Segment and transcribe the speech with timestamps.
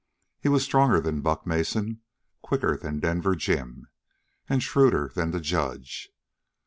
[0.39, 2.01] He was stronger than Buck Mason,
[2.41, 3.87] quicker than Denver Jim,
[4.49, 6.09] and shrewder than the judge.